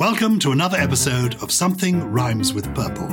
[0.00, 3.06] Welcome to another episode of Something Rhymes with Purple.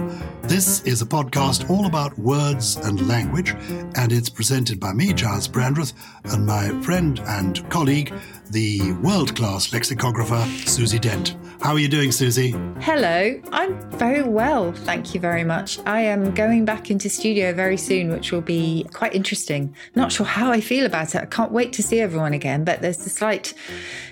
[0.44, 3.54] This is a podcast all about words and language,
[3.96, 5.92] and it's presented by me, Giles Brandreth,
[6.24, 8.14] and my friend and colleague,
[8.52, 11.36] the world class lexicographer, Susie Dent.
[11.62, 12.52] How are you doing, Susie?
[12.80, 15.80] Hello, I'm very well, thank you very much.
[15.86, 19.76] I am going back into studio very soon, which will be quite interesting.
[19.96, 21.22] Not sure how I feel about it.
[21.22, 23.54] I can't wait to see everyone again, but there's the slight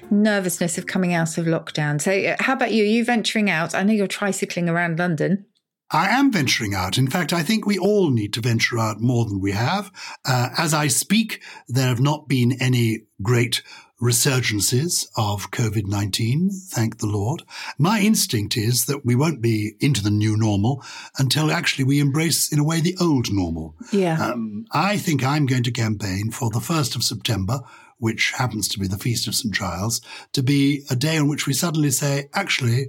[0.10, 2.02] nervousness of coming out of lockdown.
[2.02, 2.84] So, uh, how about you?
[2.84, 3.76] Are you venturing out?
[3.76, 5.46] I know you're tricycling around London.
[5.92, 6.98] I am venturing out.
[6.98, 9.92] In fact, I think we all need to venture out more than we have.
[10.26, 13.62] Uh, as I speak, there have not been any great
[14.02, 17.44] resurgences of COVID 19, thank the Lord.
[17.78, 20.84] My instinct is that we won't be into the new normal
[21.18, 23.76] until actually we embrace, in a way, the old normal.
[23.92, 24.22] Yeah.
[24.22, 27.62] Um, I think I'm going to campaign for the 1st of September,
[27.98, 29.54] which happens to be the Feast of St.
[29.54, 30.02] Giles,
[30.34, 32.88] to be a day on which we suddenly say, actually,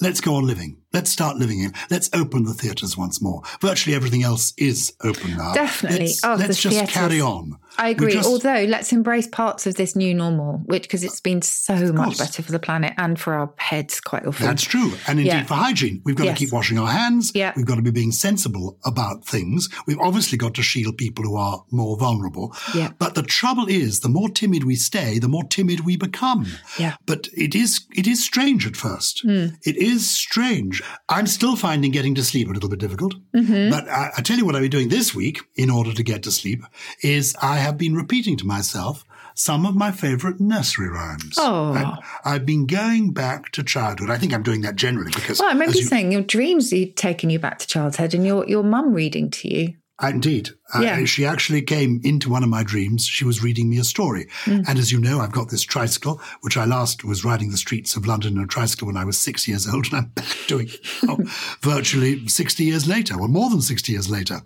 [0.00, 0.78] let's go on living.
[0.92, 1.72] Let's start living in.
[1.90, 3.42] Let's open the theatres once more.
[3.60, 5.52] Virtually everything else is open now.
[5.52, 6.06] Definitely.
[6.06, 6.94] Let's, Oh, let's the just theatres.
[6.94, 7.58] carry on.
[7.78, 8.12] I agree.
[8.14, 12.16] just- Although, let's embrace parts of this new normal, which because it's been so much
[12.16, 14.46] better for the planet and for our heads quite often.
[14.46, 14.94] That's true.
[15.06, 15.44] And indeed Yeah.
[15.44, 16.38] for hygiene, we've got Yes.
[16.38, 17.32] to keep washing our hands.
[17.34, 17.52] Yeah.
[17.54, 19.68] We've got to be being sensible about things.
[19.86, 22.56] We've obviously got to shield people who are more vulnerable.
[22.74, 22.92] Yeah.
[22.98, 26.46] But the trouble is, the more timid we stay, the more timid we become.
[26.78, 26.94] Yeah.
[27.04, 29.20] But it is, it is strange at first.
[29.22, 29.48] Hmm.
[29.64, 30.82] It is strange.
[31.08, 33.14] I'm still finding getting to sleep a little bit difficult.
[33.34, 33.70] Mm-hmm.
[33.70, 36.22] But I, I tell you what I've been doing this week in order to get
[36.24, 36.62] to sleep
[37.02, 39.04] is I have been repeating to myself
[39.34, 41.36] some of my favorite nursery rhymes.
[41.38, 41.72] Oh.
[41.74, 44.10] I- I've been going back to childhood.
[44.10, 46.96] I think I'm doing that generally because well, I remember you saying your dreams had
[46.96, 49.74] taken you back to childhood and your, your mum reading to you.
[50.02, 50.50] Indeed.
[50.74, 53.06] Uh, she actually came into one of my dreams.
[53.06, 54.26] She was reading me a story.
[54.44, 54.68] Mm.
[54.68, 57.96] And as you know, I've got this tricycle, which I last was riding the streets
[57.96, 59.86] of London in a tricycle when I was six years old.
[59.86, 60.68] And I'm back doing
[61.08, 61.16] oh,
[61.62, 64.40] virtually 60 years later, or more than 60 years later.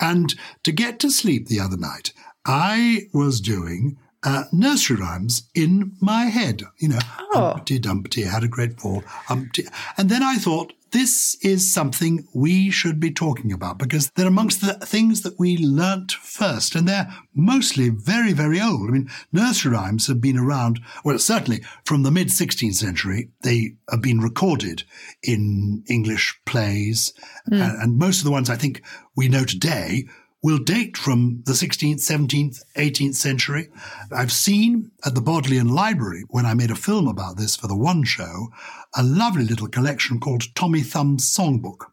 [0.00, 2.12] And to get to sleep the other night,
[2.46, 6.62] I was doing uh, nursery rhymes in my head.
[6.78, 6.98] You know,
[7.34, 7.52] Oh.
[7.52, 9.02] Humpty Dumpty had a great fall.
[9.06, 9.66] Humpty.
[9.98, 14.62] And then I thought, this is something we should be talking about because they're amongst
[14.62, 18.88] the things that we learnt first, and they're mostly very, very old.
[18.88, 23.74] I mean, nursery rhymes have been around, well, certainly from the mid 16th century, they
[23.90, 24.84] have been recorded
[25.22, 27.12] in English plays,
[27.46, 27.60] hmm.
[27.60, 28.82] and, and most of the ones I think
[29.14, 30.06] we know today
[30.42, 33.68] will date from the 16th, 17th, 18th century.
[34.12, 37.76] I've seen at the Bodleian Library, when I made a film about this for the
[37.76, 38.48] One Show,
[38.94, 41.86] a lovely little collection called Tommy Thumb's Songbook.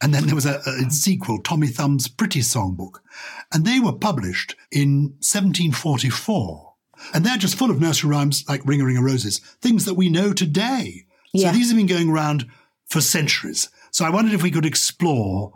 [0.00, 3.00] And then there was a, a sequel, Tommy Thumb's Pretty Songbook.
[3.52, 6.74] And they were published in 1744.
[7.14, 9.94] And they're just full of nursery rhymes like Ring a Ring a Roses, things that
[9.94, 11.04] we know today.
[11.32, 11.50] Yeah.
[11.50, 12.46] So these have been going around
[12.86, 13.68] for centuries.
[13.90, 15.52] So I wondered if we could explore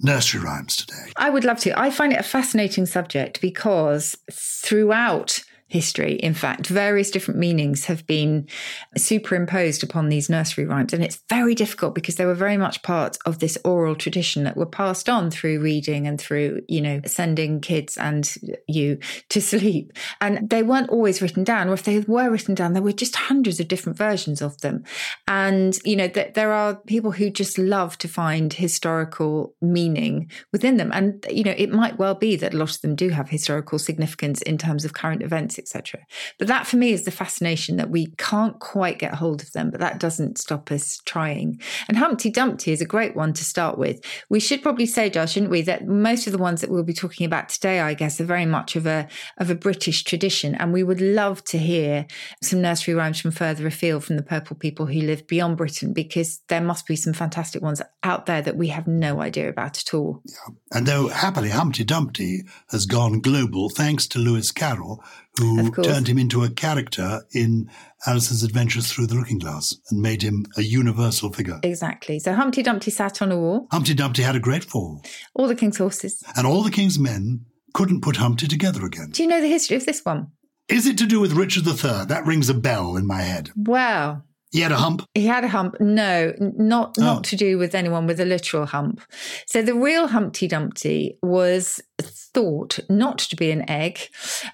[0.00, 1.12] nursery rhymes today.
[1.16, 1.78] I would love to.
[1.78, 8.06] I find it a fascinating subject because throughout history, in fact, various different meanings have
[8.06, 8.48] been
[8.96, 10.94] superimposed upon these nursery rhymes.
[10.94, 14.56] And it's very difficult because they were very much part of this oral tradition that
[14.56, 18.34] were passed on through reading and through, you know, sending kids and
[18.66, 19.92] you to sleep.
[20.20, 23.16] And they weren't always written down, or if they were written down, there were just
[23.16, 24.84] hundreds of different versions of them.
[25.26, 30.78] And, you know, th- there are people who just love to find historical meaning within
[30.78, 30.90] them.
[30.94, 33.78] And, you know, it might well be that a lot of them do have historical
[33.78, 36.00] significance in terms of current events, etc.
[36.38, 39.70] But that for me is the fascination that we can't quite get hold of them,
[39.70, 41.60] but that doesn't stop us trying.
[41.88, 44.00] And Humpty Dumpty is a great one to start with.
[44.28, 46.94] We should probably say, Josh, shouldn't we, that most of the ones that we'll be
[46.94, 49.08] talking about today, I guess, are very much of a
[49.38, 50.54] of a British tradition.
[50.54, 52.06] And we would love to hear
[52.42, 56.40] some nursery rhymes from further afield from the purple people who live beyond Britain, because
[56.48, 59.94] there must be some fantastic ones out there that we have no idea about at
[59.94, 60.22] all.
[60.24, 60.54] Yeah.
[60.72, 65.02] And though happily Humpty Dumpty has gone global thanks to Lewis Carroll,
[65.38, 67.70] who turned him into a character in
[68.06, 71.60] Alice's Adventures Through the Looking Glass and made him a universal figure.
[71.62, 72.18] Exactly.
[72.18, 73.66] So Humpty Dumpty sat on a wall.
[73.70, 75.02] Humpty Dumpty had a great fall.
[75.34, 76.22] All the king's horses.
[76.36, 79.10] And all the king's men couldn't put Humpty together again.
[79.10, 80.28] Do you know the history of this one?
[80.68, 82.04] Is it to do with Richard III?
[82.06, 83.50] That rings a bell in my head.
[83.56, 85.04] Well, he had a hump.
[85.14, 85.76] He had a hump.
[85.80, 87.02] No, not oh.
[87.02, 89.00] not to do with anyone with a literal hump.
[89.46, 94.00] So the real Humpty Dumpty was thought not to be an egg,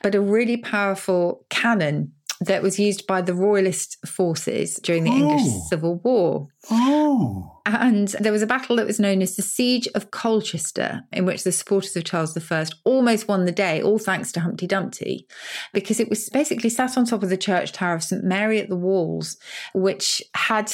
[0.03, 2.13] but a really powerful cannon
[2.47, 5.17] that was used by the royalist forces during the oh.
[5.17, 6.49] English Civil War.
[6.71, 7.61] Oh.
[7.67, 11.45] And there was a battle that was known as the Siege of Colchester, in which
[11.45, 15.27] the supporters of Charles I almost won the day, all thanks to Humpty Dumpty,
[15.73, 18.69] because it was basically sat on top of the church tower of St Mary at
[18.69, 19.37] the Walls,
[19.75, 20.73] which had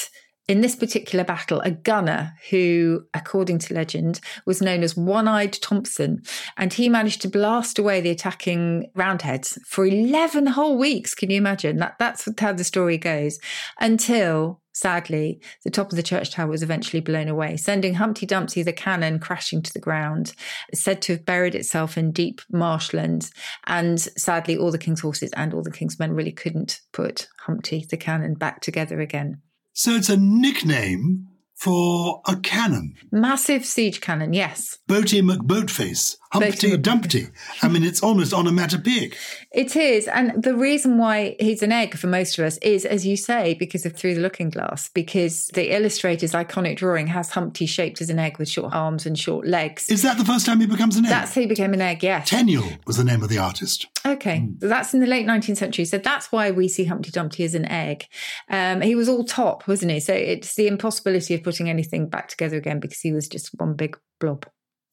[0.49, 5.53] in this particular battle, a gunner who, according to legend, was known as One Eyed
[5.53, 6.23] Thompson,
[6.57, 11.15] and he managed to blast away the attacking Roundheads for 11 whole weeks.
[11.15, 11.77] Can you imagine?
[11.77, 13.39] That, that's how the story goes.
[13.79, 18.65] Until, sadly, the top of the church tower was eventually blown away, sending Humpty Dumpty
[18.65, 20.33] the cannon crashing to the ground,
[20.75, 23.31] said to have buried itself in deep marshlands.
[23.69, 27.87] And sadly, all the king's horses and all the king's men really couldn't put Humpty
[27.89, 29.43] the cannon back together again.
[29.83, 32.97] So it's a nickname for a cannon.
[33.11, 34.77] Massive siege cannon, yes.
[34.87, 37.29] Boaty McBoatface, Humpty Dumpty.
[37.61, 39.17] I mean, it's almost onomatopoeic.
[39.51, 40.07] It is.
[40.07, 43.55] And the reason why he's an egg for most of us is, as you say,
[43.55, 48.11] because of Through the Looking Glass, because the illustrator's iconic drawing has Humpty shaped as
[48.11, 49.89] an egg with short arms and short legs.
[49.89, 51.11] Is that the first time he becomes an egg?
[51.11, 52.31] That's how he became an egg, yes.
[52.31, 53.89] Tenniel was the name of the artist.
[54.07, 54.39] Okay.
[54.39, 54.61] Mm.
[54.61, 55.85] That's in the late 19th century.
[55.85, 58.07] So that's why we see Humpty Dumpty as an egg.
[58.49, 59.99] Um, he was all top, wasn't he?
[60.01, 63.75] So it's the impossibility of putting anything back together again because he was just one
[63.75, 64.47] big blob.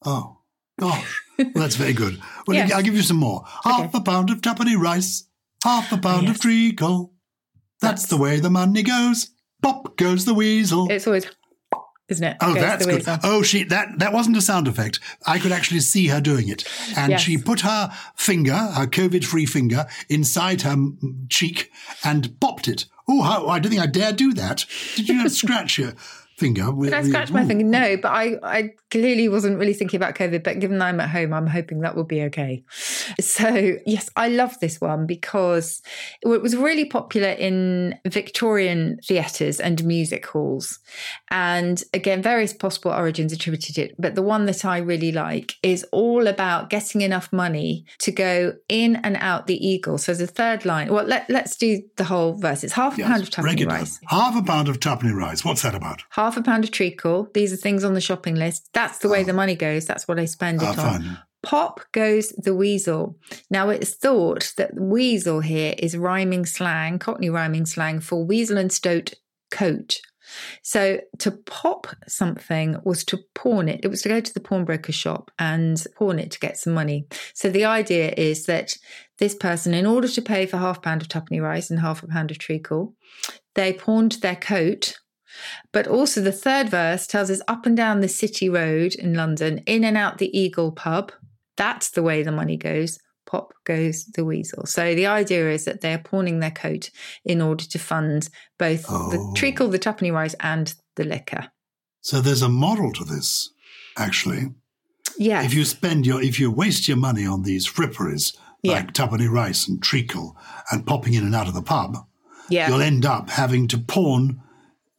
[0.04, 0.37] Oh,
[0.78, 1.22] gosh.
[1.38, 2.20] well, that's very good.
[2.46, 2.72] Well, yes.
[2.72, 3.44] I'll give you some more.
[3.64, 3.98] Half okay.
[3.98, 5.28] a pound of tuppenny rice,
[5.62, 6.36] half a pound yes.
[6.36, 7.12] of treacle.
[7.80, 9.30] That's, that's, the way the money goes.
[9.62, 10.90] Pop goes the weasel.
[10.90, 11.26] It's always
[12.08, 12.36] isn't it?
[12.40, 13.04] Oh, that's good.
[13.22, 14.98] Oh, she that that wasn't a sound effect.
[15.26, 16.64] I could actually see her doing it,
[16.96, 17.20] and yes.
[17.20, 20.76] she put her finger, her COVID-free finger, inside her
[21.28, 21.70] cheek
[22.02, 22.86] and popped it.
[23.06, 24.64] Oh, how, I don't think I dare do that.
[24.96, 25.94] Did you not scratch your
[26.38, 26.70] finger?
[26.72, 27.64] Did I scratch my finger?
[27.64, 30.42] No, but I, I clearly wasn't really thinking about COVID.
[30.42, 32.64] But given I'm at home, I'm hoping that will be okay.
[33.20, 35.82] So yes, I love this one because
[36.22, 40.78] it was really popular in Victorian theatres and music halls,
[41.30, 43.94] and again, various possible origins attributed it.
[43.98, 48.54] But the one that I really like is all about getting enough money to go
[48.68, 49.98] in and out the eagle.
[49.98, 50.92] So the third line.
[50.92, 52.62] Well, let, us do the whole verse.
[52.62, 54.00] It's half a yes, pound of tuppenny rice.
[54.06, 55.44] Half a pound of tuppenny rice.
[55.44, 56.02] What's that about?
[56.10, 57.30] Half half a pound of treacle.
[57.32, 58.68] These are things on the shopping list.
[58.74, 59.24] That's the way oh.
[59.24, 59.36] the ah.
[59.36, 59.86] money goes.
[59.86, 61.18] That's what I spend it oh, on.
[61.42, 63.16] Pop goes the weasel.
[63.48, 68.70] Now it's thought that weasel here is rhyming slang, Cockney rhyming slang for weasel and
[68.70, 69.14] stoat
[69.50, 70.00] coat.
[70.62, 73.80] So to pop something was to pawn it.
[73.82, 77.06] It was to go to the pawnbroker shop and pawn it to get some money.
[77.32, 78.74] So the idea is that
[79.18, 82.02] this person, in order to pay for half a pound of tuppenny rice and half
[82.02, 82.94] a pound of treacle,
[83.54, 84.98] they pawned their coat
[85.72, 89.58] but also, the third verse tells us up and down the city road in London,
[89.66, 91.12] in and out the Eagle pub.
[91.56, 92.98] That's the way the money goes.
[93.26, 94.64] Pop goes the weasel.
[94.64, 96.90] So the idea is that they're pawning their coat
[97.24, 99.10] in order to fund both oh.
[99.10, 101.50] the treacle, the tuppenny rice, and the liquor.
[102.00, 103.50] So there's a moral to this,
[103.98, 104.54] actually.
[105.18, 105.42] Yeah.
[105.42, 108.90] If you spend your, if you waste your money on these fripperies like yeah.
[108.92, 110.36] tuppenny rice and treacle
[110.70, 111.98] and popping in and out of the pub,
[112.48, 112.68] yeah.
[112.68, 114.40] you'll end up having to pawn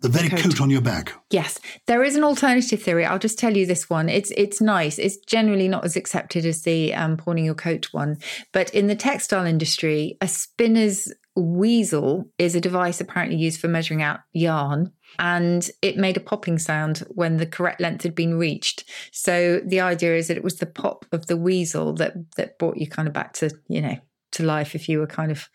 [0.02, 0.42] the very coat.
[0.42, 0.62] coat.
[0.62, 1.14] on your back.
[1.30, 3.06] Yes, there is an alternative theory.
[3.06, 4.10] I'll just tell you this one.
[4.10, 4.98] It's it's nice.
[4.98, 8.18] It's generally not as accepted as the um, pawning your coat one,
[8.54, 14.02] but in the textile industry, a spinner's weasel is a device apparently used for measuring
[14.02, 18.84] out yarn, and it made a popping sound when the correct length had been reached.
[19.12, 22.78] So the idea is that it was the pop of the weasel that that brought
[22.78, 23.98] you kind of back to you know
[24.40, 25.48] to life if you were kind of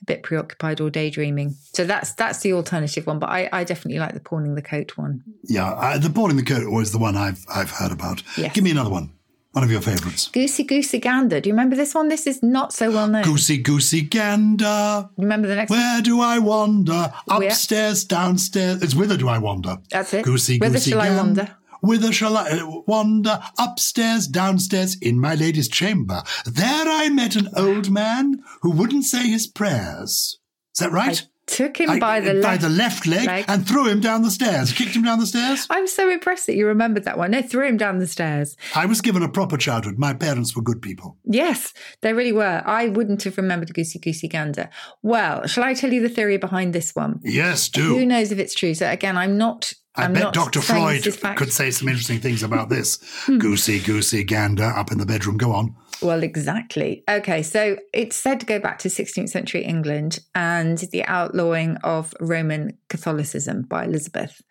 [0.00, 1.54] a bit preoccupied or daydreaming.
[1.74, 4.96] So that's that's the alternative one, but I, I definitely like the pawning the coat
[4.96, 5.22] one.
[5.44, 8.22] Yeah, I, the pawning the coat was the one I've I've heard about.
[8.36, 8.54] Yes.
[8.54, 9.12] Give me another one.
[9.52, 10.28] One of your favourites.
[10.28, 11.40] Goosey Goosey Gander.
[11.40, 12.08] Do you remember this one?
[12.08, 13.24] This is not so well known.
[13.24, 15.08] Goosey Goosey Gander.
[15.16, 16.02] Remember the next Where one?
[16.02, 17.10] do I wander?
[17.30, 18.82] Upstairs, downstairs.
[18.82, 19.78] It's whither do I wander?
[19.90, 20.24] That's it.
[20.26, 21.14] Goosey Whither Goosey shall Gander.
[21.14, 21.56] I wander?
[21.80, 23.40] Whither shall I uh, wander?
[23.58, 26.22] Upstairs, downstairs, in my lady's chamber.
[26.44, 30.38] There I met an old man who wouldn't say his prayers.
[30.74, 31.26] Is that right?
[31.46, 32.62] took him I- by the uh, by left.
[32.62, 33.44] the left leg, leg.
[33.48, 34.72] and threw him down the stairs.
[34.72, 35.66] Kicked him down the stairs.
[35.70, 37.30] I'm so impressed that you remembered that one.
[37.30, 38.56] No, threw him down the stairs.
[38.74, 39.96] I was given a proper childhood.
[39.96, 41.18] My parents were good people.
[41.24, 42.62] Yes, they really were.
[42.66, 44.68] I wouldn't have remembered Goosey Goosey Gander.
[45.02, 47.20] Well, shall I tell you the theory behind this one?
[47.22, 47.96] Yes, do.
[47.96, 48.74] Who knows if it's true?
[48.74, 49.72] So again, I'm not.
[49.96, 50.60] I I'm bet Dr.
[50.60, 51.38] Freud this is fact.
[51.38, 51.44] Hmm.
[51.44, 52.98] could say some interesting things about this.
[53.26, 55.36] goosey, goosey, gander up in the bedroom.
[55.36, 55.74] Go on.
[56.02, 57.04] Well, exactly.
[57.08, 62.12] Okay, so it's said to go back to 16th century England and the outlawing of
[62.20, 64.42] Roman Catholicism by Elizabeth.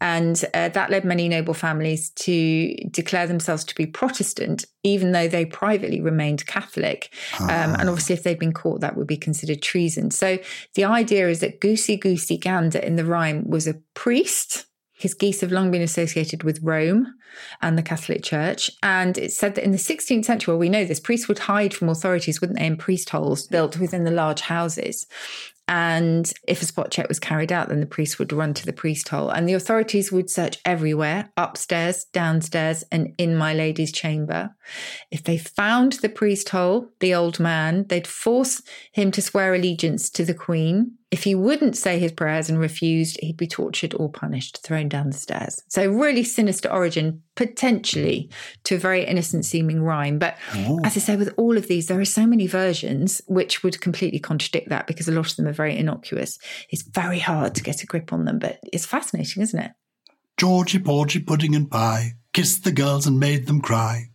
[0.00, 5.28] And uh, that led many noble families to declare themselves to be Protestant, even though
[5.28, 7.12] they privately remained Catholic.
[7.40, 10.10] Um, and obviously, if they'd been caught, that would be considered treason.
[10.10, 10.38] So
[10.74, 14.66] the idea is that Goosey Goosey Gander in the rhyme was a priest.
[14.98, 17.14] His geese have long been associated with Rome
[17.62, 18.70] and the Catholic Church.
[18.82, 21.72] And it's said that in the 16th century, well, we know this, priests would hide
[21.72, 25.06] from authorities, wouldn't they, in priest holes built within the large houses.
[25.68, 28.72] And if a spot check was carried out, then the priest would run to the
[28.72, 29.28] priest hole.
[29.28, 34.56] And the authorities would search everywhere upstairs, downstairs, and in my lady's chamber.
[35.10, 38.62] If they found the priest hole, the old man, they'd force
[38.92, 40.92] him to swear allegiance to the queen.
[41.10, 45.08] If he wouldn't say his prayers and refused, he'd be tortured or punished, thrown down
[45.08, 45.62] the stairs.
[45.68, 48.30] So, really sinister origin, potentially
[48.64, 50.18] to a very innocent seeming rhyme.
[50.18, 50.80] But oh.
[50.84, 54.18] as I say, with all of these, there are so many versions which would completely
[54.18, 56.38] contradict that because a lot of them are very innocuous.
[56.68, 59.70] It's very hard to get a grip on them, but it's fascinating, isn't it?
[60.36, 64.10] Georgie, porgy, pudding and pie kissed the girls and made them cry.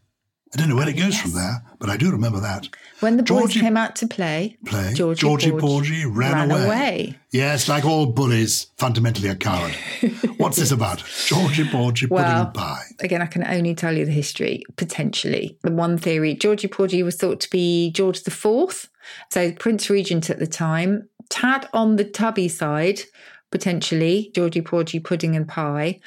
[0.54, 2.70] I don't know where it goes from there, but I do remember that.
[3.00, 4.94] When the boys came out to play, Play.
[4.94, 6.66] Georgie, Georgie Porgy Porgy ran, away.
[6.66, 7.20] away.
[7.32, 9.72] Yes, like all bullies, fundamentally a coward.
[10.38, 11.04] What's this about?
[11.26, 12.84] Georgie Porgy, pudding Well, and pie.
[13.00, 15.58] Again, I can only tell you the history, potentially.
[15.64, 18.90] The one theory, Georgie Porgy was thought to be George IV,
[19.32, 23.02] so Prince Regent at the time, tad on the tubby side,
[23.54, 26.00] potentially, Georgie Porgy, pudding and pie,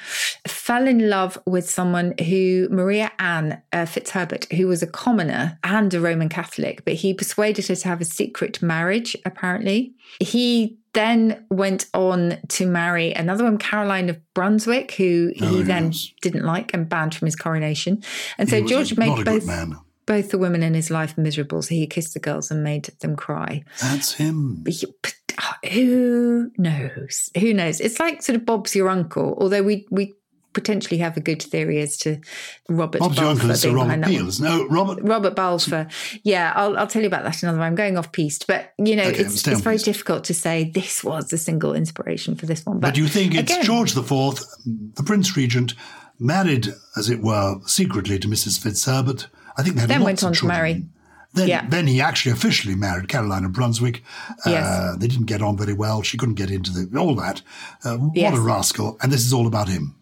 [0.45, 5.93] fell in love with someone who, Maria Anne uh, Fitzherbert, who was a commoner and
[5.93, 9.93] a Roman Catholic, but he persuaded her to have a secret marriage, apparently.
[10.19, 15.93] He then went on to marry another one, Caroline of Brunswick, who he Oh, then
[16.21, 18.03] didn't like and banned from his coronation.
[18.37, 19.77] And so George made both man.
[20.07, 21.61] Both the women in his life miserable.
[21.61, 23.63] So he kissed the girls and made them cry.
[23.81, 24.63] That's him.
[24.63, 27.29] But you- but, uh, Who knows?
[27.39, 27.79] Who knows?
[27.79, 30.13] It's like sort of Bob's your uncle, although we we
[30.53, 32.17] potentially have a good theory as to
[32.67, 34.27] Robert Bob's your uncle Balfour is Sir Robert behind Peel, one.
[34.29, 34.49] isn't it?
[34.49, 35.03] No, Robert.
[35.03, 35.87] Robert Balfour.
[36.23, 37.67] Yeah, I'll, I'll tell you about that another way.
[37.67, 39.85] I'm going off piste, but you know, Okay, it's, it's very piste.
[39.85, 42.79] difficult to say this was the single inspiration for this one.
[42.79, 45.75] But, But do you think it's again, George IV, the Prince Regent,
[46.19, 48.57] married, as it were, secretly to Mrs.
[48.59, 49.27] Fitzherbert?
[49.57, 50.85] I think they had Then went of on to marry.
[51.33, 51.67] Then, Yeah.
[51.67, 54.01] then he actually officially married Caroline of Brunswick.
[54.45, 54.65] Yes.
[54.65, 56.01] Uh, they didn't get on very well.
[56.01, 57.41] She couldn't get into the all that.
[57.83, 58.37] Uh, what Yes.
[58.37, 58.97] a rascal!
[59.01, 59.95] And this is all about him.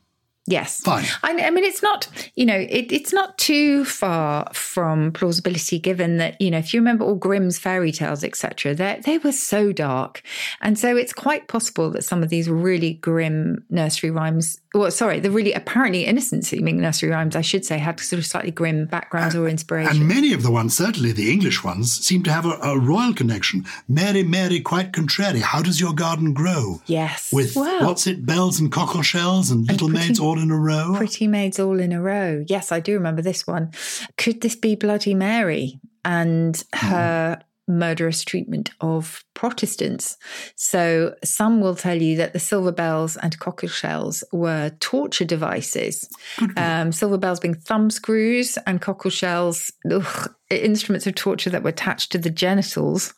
[0.47, 0.79] Yes.
[0.81, 1.05] Fine.
[1.23, 6.17] I, I mean, it's not, you know, it, it's not too far from plausibility given
[6.17, 10.21] that, you know, if you remember all Grimm's fairy tales, etc., they were so dark.
[10.61, 15.19] And so it's quite possible that some of these really grim nursery rhymes, well, sorry,
[15.19, 18.85] the really apparently innocent seeming nursery rhymes, I should say, had sort of slightly grim
[18.85, 19.97] backgrounds or inspiration.
[19.97, 23.13] And many of the ones, certainly the English ones, seem to have a, a royal
[23.13, 23.65] connection.
[23.87, 25.39] Mary, Mary, quite contrary.
[25.39, 26.81] How does your garden grow?
[26.85, 27.31] yes.
[27.33, 30.57] With Well, what's it, bells and cockle shells and little pretty- maids all in a
[30.57, 30.93] row?
[30.97, 32.43] Pretty Maids All in a Row.
[32.47, 33.71] Yes, I do remember this one.
[34.17, 40.17] Could this be Bloody Mary and her murderous treatment of Protestants?
[40.55, 46.09] So some will tell you that the silver bells and cockle shells were torture devices.
[46.57, 51.69] Um, silver bells being thumb screws and cockle shells, ugh, instruments of torture that were
[51.69, 53.13] attached to the genitals.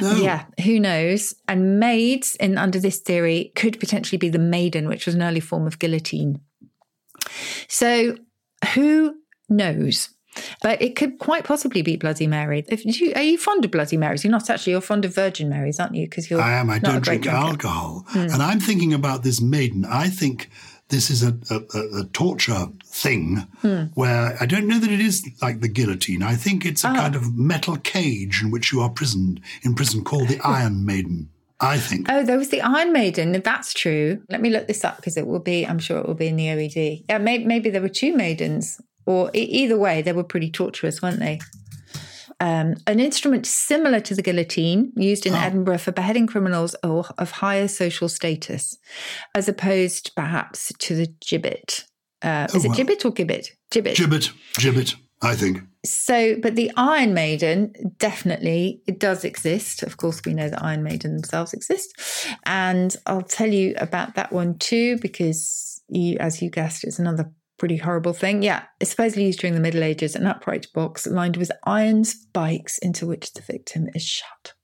[0.00, 1.34] Yeah, who knows?
[1.48, 5.40] And maids, in under this theory, could potentially be the maiden, which was an early
[5.40, 6.40] form of guillotine.
[7.68, 8.16] So
[8.74, 9.16] who
[9.48, 10.10] knows?
[10.62, 12.64] But it could quite possibly be Bloody Mary.
[12.68, 14.24] If you, are you fond of Bloody Marys?
[14.24, 14.72] You're not actually.
[14.72, 16.06] You're fond of Virgin Marys, aren't you?
[16.06, 16.40] Because you're.
[16.40, 16.70] I am.
[16.70, 17.30] I don't drink drinker.
[17.36, 18.04] alcohol.
[18.08, 18.18] Hmm.
[18.18, 19.84] And I'm thinking about this maiden.
[19.84, 20.48] I think
[20.88, 23.84] this is a, a, a- torture thing Hmm.
[23.94, 26.22] where I don't know that it is like the guillotine.
[26.22, 26.92] I think it's Ah.
[26.92, 30.84] a kind of metal cage in which you are prisoned, in prison called the Iron
[30.86, 31.30] Maiden.
[31.58, 32.06] I think.
[32.10, 33.34] Oh, there was the Iron Maiden.
[33.34, 35.66] If that's true, let me look this up because it will be.
[35.66, 37.04] I'm sure it will be in the OED.
[37.08, 41.00] Yeah, maybe, maybe there were two maidens, or e- either way, they were pretty torturous,
[41.00, 41.40] weren't they?
[42.38, 47.30] Um, an instrument similar to the guillotine used in Edinburgh for beheading criminals of, of
[47.30, 48.76] higher social status,
[49.34, 51.84] as opposed perhaps to the gibbet.
[52.20, 52.76] Uh, is Oh, it well.
[52.76, 53.48] gibbet or gibbet?
[53.70, 53.96] Gibbet.
[53.96, 54.94] Gibbet, gibbet.
[55.22, 55.60] I think.
[55.82, 59.82] So, but the Iron Maiden definitely it does exist.
[59.82, 61.96] Of course, we know that Iron Maiden themselves exist,
[62.44, 67.30] and I'll tell you about that one too because you, as you guessed, it's another
[67.58, 68.42] pretty horrible thing.
[68.42, 72.78] Yeah, it's supposedly used during the Middle Ages, an upright box lined with iron spikes
[72.78, 74.54] into which the victim is shot.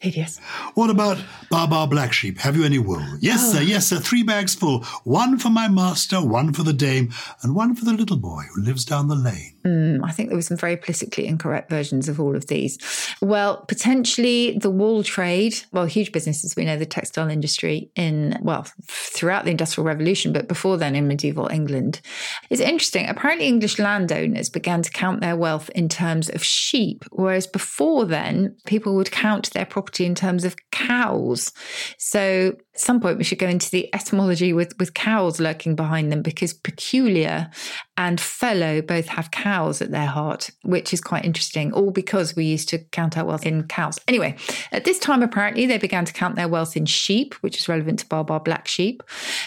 [0.00, 0.38] Hideous.
[0.74, 1.18] What about
[1.50, 2.38] Baa Black Sheep?
[2.38, 3.04] Have you any wool?
[3.20, 3.58] Yes, oh.
[3.58, 3.98] sir, yes, sir.
[3.98, 4.82] Three bags full.
[5.04, 8.62] One for my master, one for the dame, and one for the little boy who
[8.62, 9.58] lives down the lane.
[9.66, 12.78] Mm, I think there were some very politically incorrect versions of all of these.
[13.20, 18.66] Well, potentially the wool trade, well, huge businesses, we know the textile industry in, well,
[18.86, 22.00] throughout the Industrial Revolution, but before then in medieval England.
[22.48, 23.06] It's interesting.
[23.06, 28.56] Apparently, English landowners began to count their wealth in terms of sheep, whereas before then,
[28.64, 31.52] people would count their property property in terms of cows.
[31.98, 36.22] So some point we should go into the etymology with, with cows lurking behind them
[36.22, 37.50] because peculiar
[37.96, 42.44] and fellow both have cows at their heart, which is quite interesting, all because we
[42.44, 43.98] used to count our wealth in cows.
[44.08, 44.36] Anyway,
[44.72, 47.98] at this time, apparently, they began to count their wealth in sheep, which is relevant
[47.98, 49.02] to Baa Black Sheep.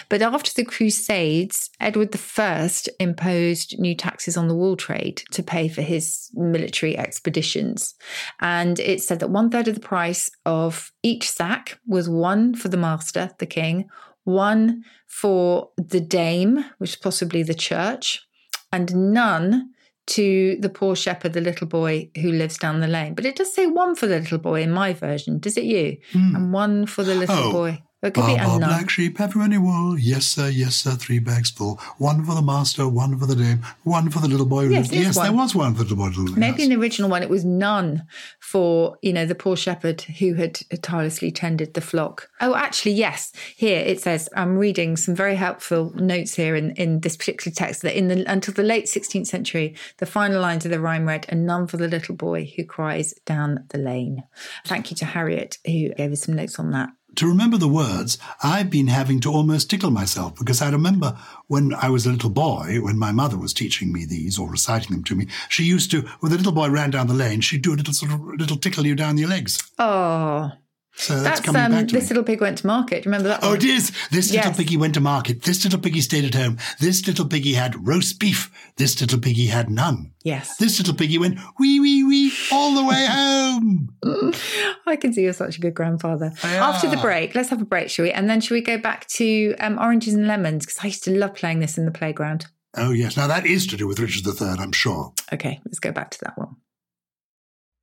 [0.08, 5.68] But after the Crusades, Edward I imposed new taxes on the wool trade to pay
[5.68, 7.94] for his military expeditions.
[8.40, 12.68] And it said that one third of the price of each sack was one for
[12.68, 13.88] the master, the king,
[14.24, 18.26] one for the dame, which is possibly the church,
[18.72, 19.70] and none
[20.06, 23.14] to the poor shepherd, the little boy who lives down the lane.
[23.14, 25.38] But it does say one for the little boy in my version.
[25.38, 25.96] Does it you?
[26.12, 26.36] Mm.
[26.36, 27.82] And one for the little oh, boy.
[28.04, 29.98] It could be black sheep, have you any wool?
[29.98, 31.80] Yes, sir, yes, sir, three bags full.
[31.96, 34.68] One for the master, one for the dame, one for the little boy.
[34.68, 36.32] Yes, yes there was one for the little boy.
[36.36, 36.64] Maybe yes.
[36.64, 38.06] in the original one it was none
[38.40, 42.28] for, you know, the poor shepherd who had tirelessly tended the flock.
[42.42, 43.32] Oh, actually, yes.
[43.56, 47.80] Here it says, I'm reading some very helpful notes here in, in this particular text
[47.82, 51.24] that in the until the late 16th century, the final lines of the rhyme read,
[51.30, 54.24] and none for the little boy who cries down the lane.
[54.66, 58.18] Thank you to Harriet who gave us some notes on that to remember the words,
[58.42, 61.16] I've been having to almost tickle myself because I remember
[61.46, 64.92] when I was a little boy, when my mother was teaching me these or reciting
[64.92, 67.62] them to me, she used to, when the little boy ran down the lane, she'd
[67.62, 69.70] do a little sort of little tickle you down your legs.
[69.78, 70.52] Oh,
[70.96, 72.08] so that's, that's coming um, back to This me.
[72.08, 73.04] little pig went to market.
[73.04, 73.40] Remember that?
[73.42, 73.56] Oh, one?
[73.56, 73.90] it is.
[74.10, 74.44] This yes.
[74.44, 75.42] little piggy went to market.
[75.42, 76.58] This little piggy stayed at home.
[76.78, 78.50] This little piggy had roast beef.
[78.76, 80.12] This little piggy had none.
[80.22, 80.56] Yes.
[80.56, 83.88] This little piggy went wee wee wee all the way home.
[84.86, 86.32] I can see you're such a good grandfather.
[86.42, 88.12] After the break, let's have a break, shall we?
[88.12, 90.64] And then shall we go back to um, oranges and lemons?
[90.64, 92.46] Because I used to love playing this in the playground.
[92.76, 93.16] Oh yes.
[93.16, 95.12] Now that is to do with Richard III, I'm sure.
[95.32, 96.56] Okay, let's go back to that one.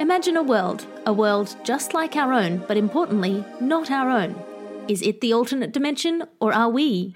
[0.00, 4.34] Imagine a world, a world just like our own, but importantly, not our own.
[4.88, 7.14] Is it the alternate dimension, or are we?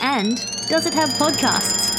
[0.00, 0.34] And
[0.66, 1.92] does it have podcasts?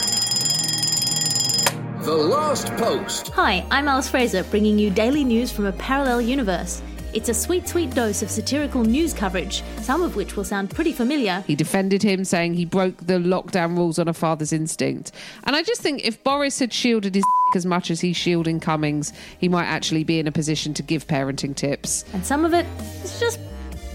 [2.04, 3.28] The Last Post.
[3.36, 6.82] Hi, I'm Alice Fraser, bringing you daily news from a parallel universe.
[7.14, 10.92] It's a sweet, sweet dose of satirical news coverage, some of which will sound pretty
[10.92, 11.44] familiar.
[11.48, 15.12] He defended him, saying he broke the lockdown rules on a father's instinct.
[15.46, 17.24] And I just think if Boris had shielded his
[17.56, 21.08] as much as he's shielding Cummings, he might actually be in a position to give
[21.08, 22.04] parenting tips.
[22.14, 22.66] And some of it
[23.04, 23.40] is just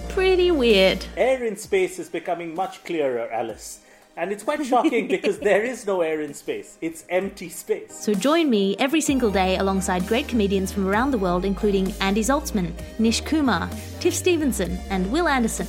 [0.08, 1.04] pretty weird.
[1.16, 3.81] Air in space is becoming much clearer, Alice.
[4.16, 6.78] And it's quite shocking because there is no air in space.
[6.80, 7.94] It's empty space.
[7.94, 12.22] So join me every single day alongside great comedians from around the world, including Andy
[12.22, 13.70] Zaltzman, Nish Kumar,
[14.00, 15.66] Tiff Stevenson, and Will Anderson.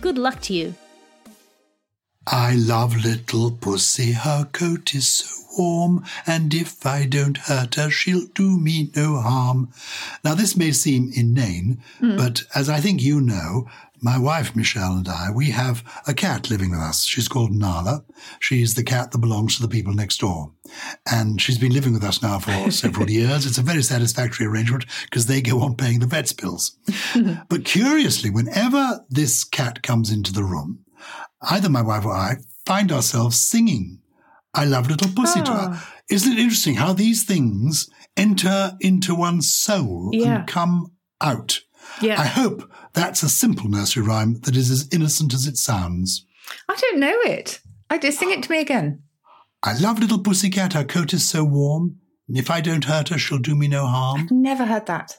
[0.00, 0.74] Good luck to you.
[2.26, 7.90] I love little pussy, her coat is so warm, and if I don't hurt her,
[7.90, 9.68] she'll do me no harm.
[10.24, 12.16] Now, this may seem inane, mm.
[12.16, 13.68] but as I think you know,
[14.00, 17.04] my wife Michelle and I, we have a cat living with us.
[17.04, 18.04] She's called Nala.
[18.40, 20.52] She's the cat that belongs to the people next door.
[21.10, 23.46] And she's been living with us now for several years.
[23.46, 26.76] It's a very satisfactory arrangement because they go on paying the vet's bills.
[27.48, 30.84] but curiously, whenever this cat comes into the room,
[31.42, 34.00] either my wife or I find ourselves singing
[34.54, 35.44] I love little pussy oh.
[35.44, 35.68] to her.
[35.72, 35.94] Ah.
[36.08, 40.38] Isn't it interesting how these things enter into one's soul yeah.
[40.38, 41.60] and come out?
[42.02, 42.20] Yeah.
[42.20, 46.26] I hope that's a simple nursery rhyme that is as innocent as it sounds.
[46.68, 47.60] I don't know it.
[47.90, 49.02] I just sing it to me again.
[49.62, 51.96] I love little pussycat, her coat is so warm.
[52.28, 54.22] And if I don't hurt her, she'll do me no harm.
[54.22, 55.16] I've Never heard that.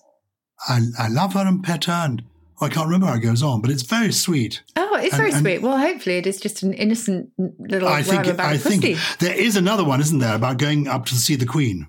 [0.67, 2.23] I, I love her and pet her, and
[2.61, 4.63] oh, I can't remember how it goes on, but it's very sweet.
[4.75, 5.61] Oh, it's And- very and- sweet.
[5.61, 8.79] Well, hopefully it is just an innocent little I rhyme think about I pussy.
[8.95, 11.87] think there is another one, isn't there, about going up to see the Queen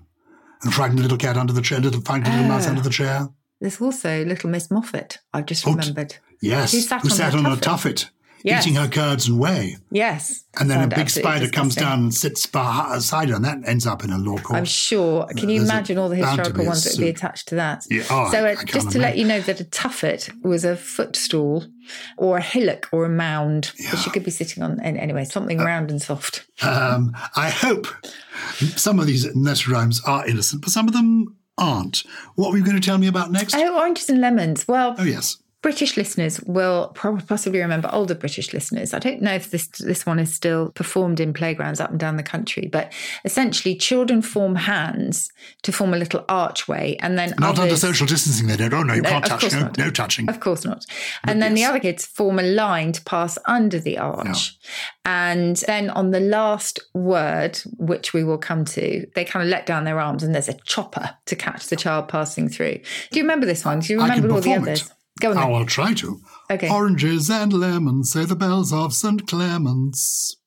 [0.63, 2.69] and finding the little cat under the chair, little finding the little mouse Ah.
[2.69, 3.29] under the chair.
[3.59, 5.17] There's also Little Miss Muffet.
[5.33, 6.15] I've just Oh, remembered.
[6.41, 8.09] Yes, Who sat on on, a tuffet.
[8.43, 8.65] Yes.
[8.65, 9.77] eating her curds and whey.
[9.91, 10.43] Yes.
[10.59, 14.03] And then a big spider comes down and sits beside her, and that ends up
[14.03, 14.57] in a law court.
[14.57, 15.25] I'm sure.
[15.25, 17.85] Can you There's imagine all the historical ones that would be attached to that?
[17.89, 21.65] Yeah, oh, so, uh, just to let you know that a tuffet was a footstool
[22.17, 24.79] or a hillock or a mound that she could be sitting on.
[24.79, 26.45] And anyway, something round and soft.
[26.61, 27.87] Um, I hope
[28.75, 32.03] some of these nursery rhymes are innocent, but some of them aren't.
[32.35, 33.55] What were you going to tell me about next?
[33.55, 34.67] Oh, oranges and lemons.
[34.67, 35.37] Well, Oh, yes.
[35.67, 38.93] British listeners will possibly remember older British listeners.
[38.93, 42.15] I don't know if this this one is still performed in playgrounds up and down
[42.15, 42.93] the country, but
[43.25, 45.29] essentially, children form hands
[45.63, 48.73] to form a little archway, and then Not under social distancing, they don't.
[48.73, 49.51] Oh, no, you No, can't touch.
[49.51, 50.29] No, no touching.
[50.29, 50.85] Of course not.
[51.25, 54.57] And then the other kids form a line to pass under the arch.
[55.03, 59.65] And then on the last word, which we will come to, they kind of let
[59.65, 62.79] down their arms and there's a chopper to catch the child passing through.
[63.11, 63.79] Do you remember this one?
[63.79, 64.81] Do you remember all the others?
[64.81, 64.93] it.
[65.19, 65.37] Go on.
[65.37, 66.21] Oh, I'll try to.
[66.49, 66.69] Okay.
[66.69, 69.27] Oranges and lemons, say the bells of St.
[69.27, 70.37] Clement's.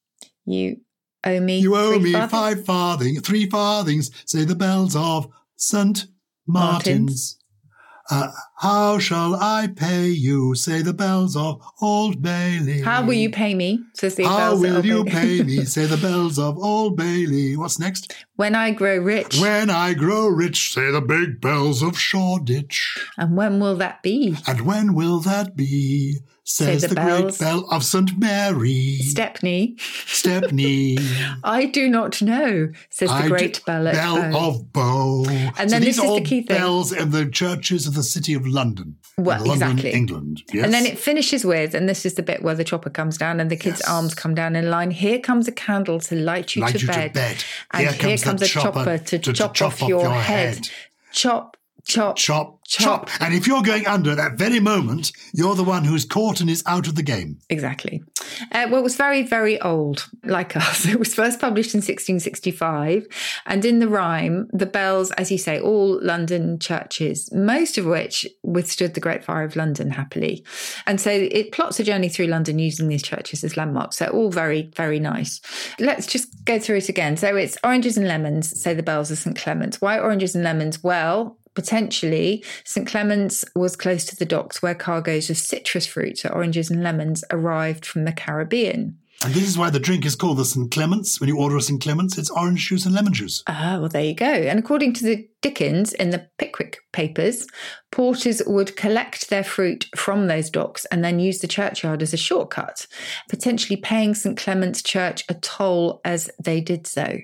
[0.44, 0.76] You
[1.24, 1.58] owe me.
[1.58, 2.30] You owe me farthings.
[2.30, 6.06] five farthing, three farthings, say the bells of St.
[6.46, 7.38] Martin's.
[8.10, 8.28] Uh,
[8.60, 10.54] how shall I pay you?
[10.54, 12.82] Say the bells of Old Bailey.
[12.82, 13.82] How will you pay me?
[13.94, 15.64] Says the How bells will you pay me?
[15.74, 17.56] Say the bells of Old Bailey.
[17.56, 18.12] What's next?
[18.40, 19.38] when I grow rich.
[19.38, 22.96] When I grow rich, say the big bells of Shoreditch.
[23.18, 24.34] and when will that be?
[24.46, 26.20] And when will that be?
[26.42, 28.18] Says the the, great bell of St.
[28.18, 28.96] Mary.
[29.02, 29.76] Stepney.
[29.78, 30.96] Stepney.
[31.44, 34.48] I do not know, says the I great do- bell at bell Bow.
[34.48, 35.24] of Bow.
[35.28, 36.56] And so then these this is the key thing.
[36.56, 38.96] bells of the churches of the city of London.
[39.16, 39.92] Well, London, exactly.
[39.92, 40.42] England.
[40.52, 40.64] Yes.
[40.64, 43.40] And then it finishes with, and this is the bit where the chopper comes down
[43.40, 43.90] and the kids' Yes.
[43.90, 44.90] arms come down in line.
[44.90, 47.12] Here comes a candle to light you, Light to, you to bed.
[47.12, 47.44] bed.
[47.72, 50.02] And Here here, comes comes, a chopper, chopper to, to chop, chop off off your,
[50.02, 50.54] your head.
[50.56, 50.68] head.
[51.12, 53.08] Chop, chop, chop, chop.
[53.08, 53.22] chop.
[53.22, 56.50] And if you're going under at that very moment, you're the one who's caught and
[56.50, 57.38] is out of the game.
[57.48, 58.02] Exactly.
[58.52, 60.86] Uh, well, it was very, very old, like us.
[60.86, 63.06] It was first published in 1665.
[63.46, 68.26] And in the rhyme, the bells, as you say, all London churches, most of which
[68.42, 70.44] withstood the Great Fire of London happily.
[70.86, 73.96] And so it plots a journey through London using these churches as landmarks.
[73.96, 75.40] So all very, very nice.
[75.78, 77.16] Let's just go through it again.
[77.16, 79.36] So it's oranges and lemons, say the bells of St.
[79.36, 79.80] Clement's.
[79.80, 80.82] Why oranges and lemons?
[80.82, 82.86] Well, potentially St.
[82.86, 87.24] Clement's was close to the docks where cargoes of citrus fruit, so oranges and lemons,
[87.30, 88.98] arrived from the Caribbean.
[89.22, 90.70] And this is why the drink is called the St.
[90.70, 91.20] Clements.
[91.20, 91.82] When you order a St.
[91.82, 93.42] Clements, it's orange juice and lemon juice.
[93.46, 94.24] Ah, well, there you go.
[94.24, 97.46] And according to the Dickens in the Pickwick papers,
[97.90, 102.18] porters would collect their fruit from those docks and then use the churchyard as a
[102.18, 102.86] shortcut,
[103.28, 104.36] potentially paying St.
[104.36, 107.18] Clement's Church a toll as they did so.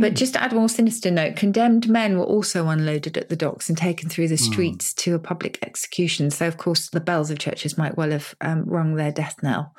[0.00, 3.36] But just to add a more sinister note, condemned men were also unloaded at the
[3.36, 6.30] docks and taken through the streets to a public execution.
[6.30, 9.74] So, of course, the bells of churches might well have um, rung their death knell.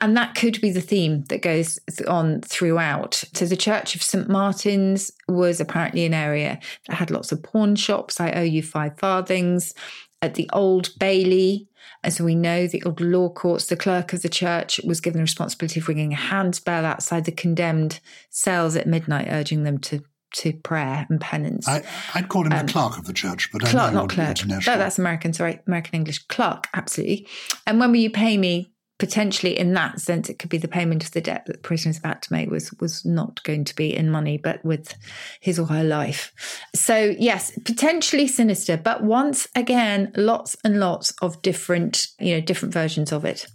[0.00, 3.24] And that could be the theme that goes on throughout.
[3.34, 4.28] So, the Church of St.
[4.28, 8.20] Martin's was apparently an area that had lots of pawn shops.
[8.20, 9.74] I owe you five farthings.
[10.20, 11.68] At the Old Bailey,
[12.02, 15.22] as we know, the old law courts, the clerk of the church was given the
[15.22, 20.02] responsibility of ringing a handbell outside the condemned cells at midnight, urging them to
[20.34, 21.66] to prayer and penance.
[21.66, 21.82] I,
[22.14, 24.44] I'd call him the clerk of the church, but I Um, know not clerk.
[24.46, 25.32] No, that's American.
[25.32, 26.18] Sorry, American English.
[26.26, 27.26] clerk, absolutely.
[27.66, 28.70] And when will you pay me?
[28.98, 31.90] Potentially, in that sense, it could be the payment of the debt that the prisoner
[31.90, 34.94] is about to make was was not going to be in money, but with
[35.40, 36.32] his or her life.
[36.74, 42.74] So yes, potentially sinister, but once again, lots and lots of different, you know, different
[42.74, 43.46] versions of it.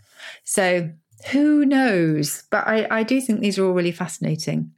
[0.46, 0.90] So
[1.32, 2.44] who knows?
[2.50, 4.72] But I, I do think these are all really fascinating.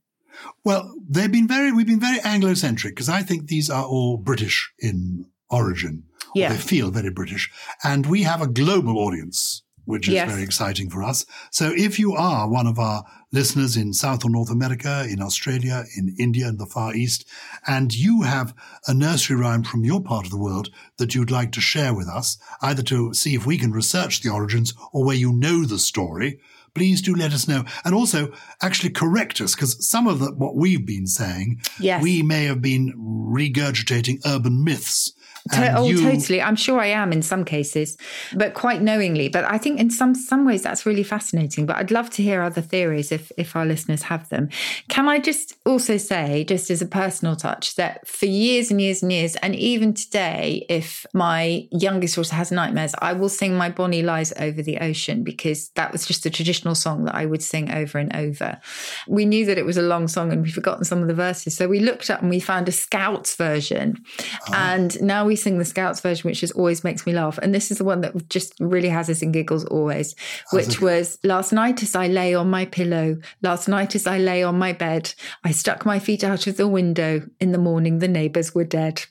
[0.64, 4.72] Well, they've been very, we've been very Anglo-centric because I think these are all British
[4.80, 6.04] in origin.
[6.36, 6.50] Or Yeah.
[6.50, 7.52] They feel very British.
[7.84, 10.30] And we have a global audience, which is Yes.
[10.30, 11.26] very exciting for us.
[11.52, 15.86] So if you are one of our listeners in South or North America, in Australia,
[15.98, 17.26] in India in the Far East,
[17.68, 18.54] and you have
[18.88, 22.08] a nursery rhyme from your part of the world that you'd like to share with
[22.08, 25.80] us, either to see if we can research the origins or where you know the
[25.80, 26.40] story,
[26.74, 27.64] please do let us know.
[27.84, 32.02] And also actually correct us because some of the, what we've been saying, Yes.
[32.04, 35.14] we may have been regurgitating urban myths.
[35.52, 36.42] To- oh, you- totally.
[36.42, 37.98] I'm sure I am in some cases,
[38.34, 39.30] but quite knowingly.
[39.30, 41.68] But I think in some some ways that's really fascinating.
[41.68, 44.50] But I'd love to hear other theories if if our listeners have them.
[44.90, 49.04] Can I just also say, just as a personal touch, that for years and years
[49.04, 53.70] and years, and even today, if my youngest daughter has nightmares, I will sing "My
[53.70, 57.44] Bonnie Lies Over the Ocean" because that was just a traditional song that I would
[57.44, 58.60] sing over and over.
[59.08, 61.56] We knew that it was a long song and we'd forgotten some of the verses,
[61.56, 64.04] so we looked up and we found a Scouts version,
[64.48, 64.54] uh-huh.
[64.56, 67.38] and now we sing the Scouts version, which just always makes me laugh.
[67.40, 70.16] And this is the one that just really has us in giggles always,
[70.52, 74.44] which was last night as I lay on my pillow, last night as I lay
[74.44, 77.22] on my bed, I stuck my feet out of the window.
[77.40, 79.04] In the morning, the neighbours were dead.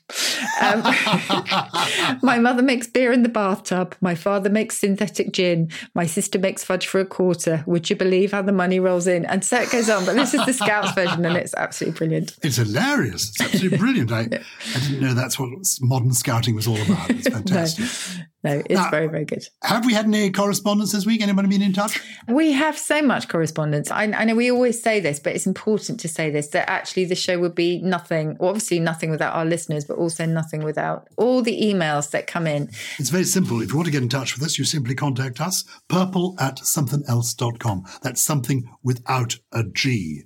[0.61, 0.81] Um,
[2.21, 3.95] my mother makes beer in the bathtub.
[4.01, 5.69] My father makes synthetic gin.
[5.93, 7.63] My sister makes fudge for a quarter.
[7.65, 9.25] Would you believe how the money rolls in?
[9.25, 10.05] And so it goes on.
[10.05, 12.37] But this is the Scouts version, and it's absolutely brilliant.
[12.41, 13.29] It's hilarious.
[13.29, 14.11] It's absolutely brilliant.
[14.11, 14.19] I,
[14.75, 15.49] I didn't know that's what
[15.81, 17.09] modern scouting was all about.
[17.09, 17.85] It's fantastic.
[18.17, 19.47] No, it's Now- very, very good.
[19.63, 21.21] Have we had any correspondence this week?
[21.21, 21.99] Anybody been in touch?
[22.27, 23.91] We have so much correspondence.
[23.91, 27.05] I, I know we always say this, but it's important to say this that actually
[27.05, 31.07] the show would be nothing, well, obviously nothing without our listeners, but also nothing without
[31.17, 32.69] all the emails that come in.
[32.99, 33.61] It's very simple.
[33.61, 36.57] If you want to get in touch with us, you simply contact us, purple at
[36.57, 37.85] somethingelse.com.
[38.01, 40.23] That's something without a G.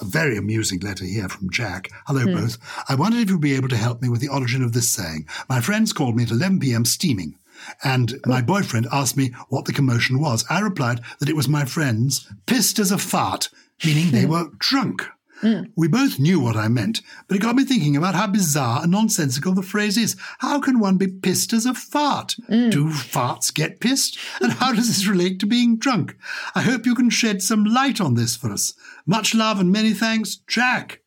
[0.00, 1.88] A very amusing letter here from Jack.
[2.06, 2.34] Hello, Hmm.
[2.34, 2.58] both.
[2.88, 5.26] I wondered if you'd be able to help me with the origin of this saying.
[5.48, 6.84] My friends called me at 11 p.m.
[6.84, 7.34] steaming,
[7.82, 8.28] and oh.
[8.28, 10.44] my boyfriend asked me what the commotion was.
[10.50, 13.48] I replied that it was my friends pissed as a fart,
[13.84, 14.32] meaning they hmm.
[14.32, 15.06] were drunk.
[15.40, 15.64] Hmm.
[15.76, 18.90] We both knew what I meant, but it got me thinking about how bizarre and
[18.90, 20.16] nonsensical the phrase is.
[20.38, 22.34] How can one be pissed as a fart?
[22.48, 22.70] Hmm.
[22.70, 24.18] Do farts get pissed?
[24.40, 26.16] And how does this relate to being drunk?
[26.54, 28.74] I hope you can shed some light on this for us.
[29.06, 31.02] Much love and many thanks, Jack.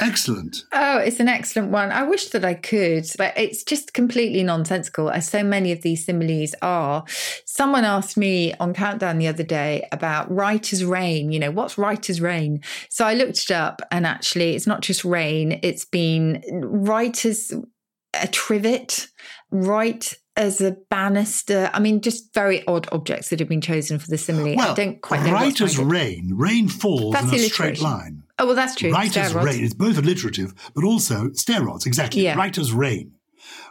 [0.00, 0.64] Excellent.
[0.72, 1.92] Oh, it's an excellent one.
[1.92, 6.04] I wish that I could, but it's just completely nonsensical, as so many of these
[6.04, 7.04] similes are.
[7.44, 11.30] Someone asked me on Countdown the other day about writer's rain.
[11.30, 12.62] You know, what's writer's rain?
[12.88, 17.52] So I looked it up, and actually, it's not just rain, it's been writer's
[18.14, 19.08] a trivet,
[19.50, 21.70] right as a banister.
[21.72, 24.56] I mean, just very odd objects that have been chosen for the simile.
[24.56, 25.84] Well, I don't quite know.
[25.84, 26.32] rain.
[26.34, 28.22] Rain falls That's in a straight line.
[28.40, 28.90] Oh, well, that's true.
[28.90, 32.22] Writer's rain is both alliterative, but also steroids, exactly.
[32.22, 32.36] Yeah.
[32.36, 33.12] Writer's rain.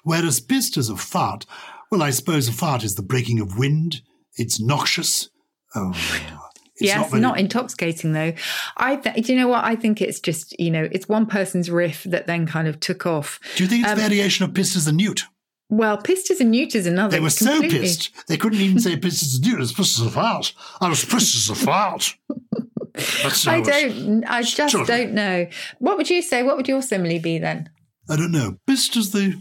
[0.03, 1.45] Whereas pissed as a fart,
[1.91, 4.01] well, I suppose a fart is the breaking of wind.
[4.35, 5.29] It's noxious.
[5.75, 5.89] Oh,
[6.75, 8.33] it's yes, very- not, intoxicating though.
[8.77, 9.65] I th- do you know what?
[9.65, 13.05] I think it's just you know it's one person's riff that then kind of took
[13.05, 13.39] off.
[13.55, 15.23] Do you think it's Um, a variation of pissed as a newt?
[15.69, 17.11] Well, pissed as a newt is another.
[17.11, 17.79] They were so completely.
[17.81, 19.53] pissed they couldn't even say pissed as a newt.
[19.55, 20.53] It was pissed fart.
[20.81, 22.15] I was pissed as a fart.
[23.47, 24.25] I don't.
[24.25, 24.85] I just Sure.
[24.85, 25.47] don't know.
[25.77, 26.43] What would you say?
[26.43, 27.69] What would your simile be then?
[28.09, 28.57] I don't know.
[28.67, 29.35] Pissed as the.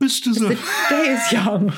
[0.00, 0.36] Pissed as.
[0.36, 0.54] The
[0.88, 1.68] day is young.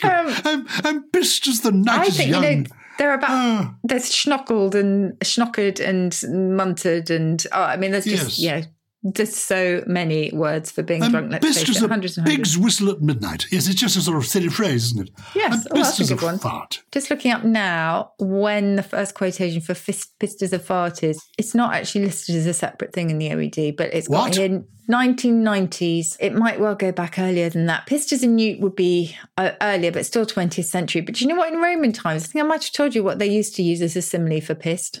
[0.00, 0.02] Good.
[0.46, 2.44] I'm, I'm pissed as the night Um, I is think young.
[2.44, 2.64] you know
[2.98, 3.74] they're about Ah.
[3.84, 8.38] there's schnockled and schnockered and munted and oh, I mean there's just Yes.
[8.38, 8.64] yeah
[9.10, 11.32] just so many words for being drunk.
[11.32, 12.50] Let's it, a hundreds and hundreds.
[12.54, 13.46] pig's whistle at midnight.
[13.50, 15.14] Yes, it's just a sort of silly phrase, isn't it?
[15.34, 16.38] Yes, I'm oh, that's a as a good one.
[16.38, 16.82] fart.
[16.92, 21.74] Just looking up now, when the first quotation for fist, a fart is, it's not
[21.74, 24.26] actually listed as a separate thing in the OED, but it's What?
[24.26, 26.16] got here 1990s.
[26.20, 27.86] It might well go back earlier than that.
[27.86, 31.00] Pissed as a newt would be uh, earlier, but still 20th century.
[31.00, 31.52] But you know what?
[31.52, 33.82] In Roman times, I think I might have told you what they used to use
[33.82, 35.00] as a simile for pissed.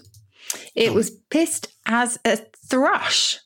[0.74, 2.38] It was pissed as a
[2.68, 3.38] thrush.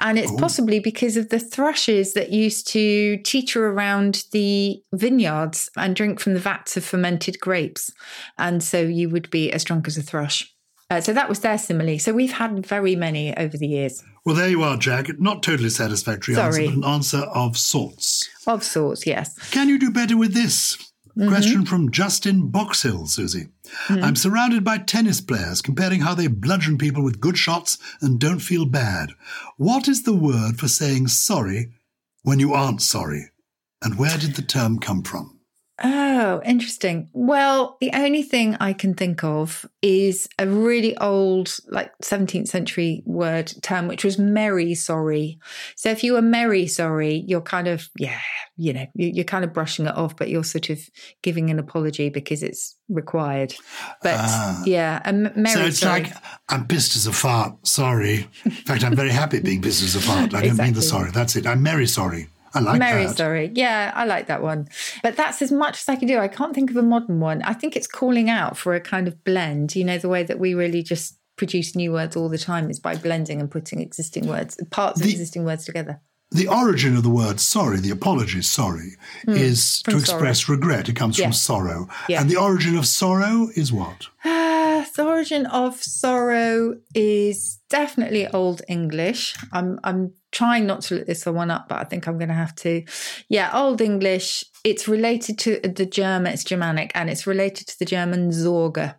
[0.00, 5.96] And it's possibly because of the thrushes that used to teeter around the vineyards and
[5.96, 7.90] drink from the vats of fermented grapes.
[8.38, 10.52] And so you would be as drunk as a thrush.
[10.88, 11.98] Uh, so that was their simile.
[11.98, 15.18] So we've had very many over the years, Well, there you are, Jack.
[15.18, 16.66] Not totally satisfactory Sorry.
[16.66, 18.28] answer, but an answer of sorts.
[18.46, 19.36] of sorts, yes.
[19.50, 20.78] Can you do better with this?
[21.16, 21.28] Mm-hmm.
[21.30, 23.48] Question from Justin Boxhill, Susie.
[23.86, 24.04] Hmm.
[24.04, 28.40] I'm surrounded by tennis players comparing how they bludgeon people with good shots and don't
[28.40, 29.12] feel bad.
[29.56, 31.72] What is the word for saying sorry
[32.22, 33.30] when you aren't sorry?
[33.82, 35.35] And where did the term come from?
[35.84, 37.10] Oh, interesting.
[37.12, 43.02] Well, the only thing I can think of is a really old, like 17th century
[43.04, 45.38] word term, which was merry sorry.
[45.76, 48.18] So if you were merry sorry, you're kind of, yeah,
[48.56, 50.80] you know, you- you're kind of brushing it off, but you're sort of
[51.22, 53.54] giving an apology because it's required.
[54.02, 54.62] But Ah.
[54.64, 56.04] yeah, a merry so it's sorry.
[56.04, 56.12] like,
[56.48, 57.66] I'm pissed as a fart.
[57.66, 58.26] Sorry.
[58.46, 60.32] In fact, I'm very happy being pissed as a fart.
[60.32, 61.10] I don't mean the sorry.
[61.10, 61.46] That's it.
[61.46, 62.28] I'm merry sorry.
[62.54, 63.16] I like Mary, that.
[63.16, 63.50] sorry.
[63.54, 64.68] Yeah, I like that one.
[65.02, 66.18] But that's as much as I can do.
[66.18, 67.42] I can't think of a modern one.
[67.42, 69.74] I think it's calling out for a kind of blend.
[69.76, 72.80] You know, the way that we really just produce new words all the time is
[72.80, 76.00] by blending and putting existing words, parts of existing words together.
[76.30, 78.96] the origin of the word sorry, the apology sorry,
[79.28, 80.88] is to express regret.
[80.88, 81.26] It comes Yeah.
[81.26, 81.88] from sorrow.
[82.08, 82.20] Yeah.
[82.20, 84.08] And the origin of sorrow is what?
[84.24, 89.36] Uh, the origin of sorrow is definitely Old English.
[89.52, 92.34] I'm I'm trying not to look this one up, but I think I'm going to
[92.34, 92.84] have to.
[93.30, 94.44] Yeah, Old English.
[94.64, 96.32] It's related to the German.
[96.32, 98.94] It's Germanic, and it's related to the German Sorge.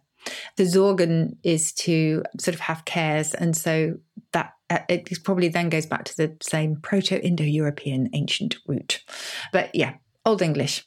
[0.57, 3.97] The Sorgen is to sort of have cares, and so
[4.33, 9.03] that uh, it probably then goes back to the same Proto-Indo-European ancient root.
[9.53, 9.93] But yeah,
[10.25, 10.85] Old English.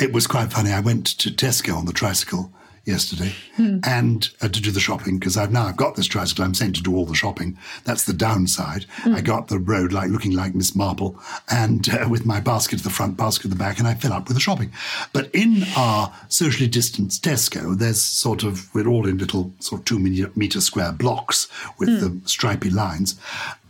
[0.00, 0.72] It was quite funny.
[0.72, 2.52] I went to Tesco on the tricycle
[2.84, 3.78] yesterday Hmm.
[3.84, 6.44] and uh, to do the shopping because I've now I've got this tricycle.
[6.44, 7.56] I'm sent to do all the shopping.
[7.84, 8.84] That's the downside.
[9.02, 9.14] Hmm.
[9.14, 11.16] I got the road like looking like Miss Marple
[11.50, 14.12] and uh, with my basket at the front, basket at the back, and I fill
[14.12, 14.72] up with the shopping.
[15.12, 19.84] But in our socially distanced Tesco, there's sort of we're all in little sort of
[19.84, 22.00] two meter, square blocks with Hmm.
[22.00, 23.14] the stripy lines.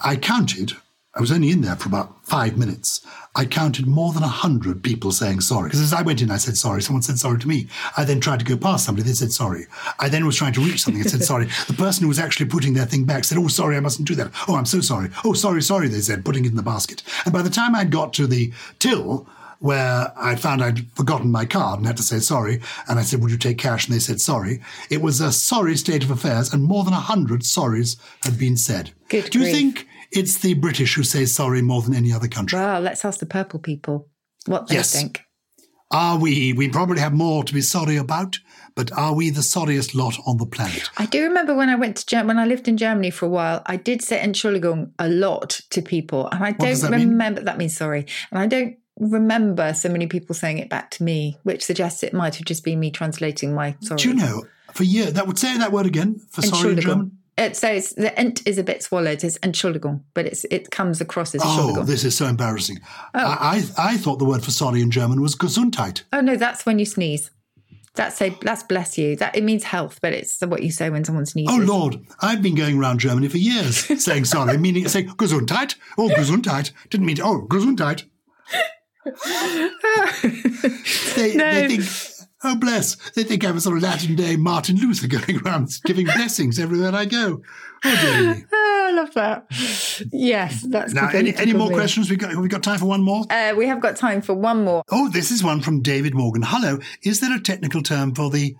[0.05, 0.73] I counted.
[1.15, 3.07] I was only in there for about five minutes.
[3.35, 5.69] I counted more than a hundred people saying sorry.
[5.69, 6.81] Because as I went in, I said sorry.
[6.81, 7.69] Someone said sorry to me.
[7.99, 9.07] I then tried to go past somebody.
[9.07, 9.67] They said sorry.
[9.99, 11.49] I then was trying to reach something and said sorry.
[11.67, 14.15] The person who was actually putting their thing back said, "Oh, sorry, I mustn't do
[14.15, 14.31] that.
[14.49, 15.11] Oh, I'm so sorry.
[15.25, 17.03] Oh, sorry, sorry." They said, putting it in the basket.
[17.25, 19.27] And by the time I'd got to the till,
[19.63, 22.61] where I found I'd forgotten my card and had to say sorry.
[22.89, 23.87] And I said, Would you take cash?
[23.87, 24.61] And they said sorry.
[24.91, 28.57] It was a sorry state of affairs, and more than a hundred sorries had been
[28.57, 28.91] said.
[29.09, 32.59] Good Do you think it's the British who say sorry more than any other country?
[32.59, 34.09] Well, let's ask the purple people
[34.47, 34.93] what they Yes.
[34.93, 35.23] think.
[35.91, 36.55] Are we?
[36.55, 38.39] We probably have more to be sorry about,
[38.75, 40.89] but are we the sorriest lot on the planet?
[40.97, 43.29] I do remember when I went to Germany, when I lived in Germany for a
[43.29, 46.29] while, I did say Entschuldigung a lot to people.
[46.33, 47.11] And I don't that mean?
[47.11, 48.07] remember, that means sorry.
[48.31, 52.15] And I don't remember so many people saying it back to me, which suggests it
[52.15, 53.99] might have just been me translating my sorry.
[54.01, 57.19] Do you know, for years, that would say that word again for sorry in German?
[57.39, 59.25] Uh, it says the ent is a bit swallowed.
[59.25, 62.79] It's Entschuldigung, but it's it comes across as Oh, this is so embarrassing.
[63.15, 63.21] Oh.
[63.21, 66.03] I, I, I thought the word for sorry in German was Gesundheit.
[66.13, 67.31] Oh no, that's when you sneeze.
[67.95, 69.17] That's say that's bless you.
[69.17, 71.55] That it means health, but it's what you say when someone sneezes.
[71.55, 75.77] Oh Lord, I've been going around Germany for years saying sorry, meaning saying Gesundheit.
[75.97, 76.73] Oh, Gesundheit.
[76.91, 78.05] Didn't mean oh Gesundheit.
[81.17, 81.83] they, they think
[82.45, 82.97] oh bless.
[83.11, 86.95] They think I'm a sort of Latin Day Martin Luther going around giving blessings everywhere
[86.95, 87.43] I go.
[87.85, 88.45] Oh dear me.
[88.53, 89.47] Oh, I love that.
[90.13, 91.75] Yes, that's Now, any, any more me.
[91.75, 92.11] questions?
[92.11, 93.25] We got have we got time for one more?
[93.31, 94.83] Uh, we have got time for one more.
[94.91, 96.43] Oh, this is one from David Morgan.
[96.45, 96.79] Hello.
[97.03, 98.55] Is there a technical term for the,